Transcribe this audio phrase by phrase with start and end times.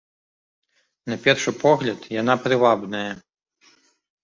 [1.13, 3.07] На першы погляд, яна прывабная.